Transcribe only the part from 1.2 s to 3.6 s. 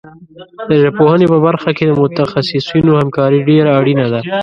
په برخه کې د متخصصینو همکاري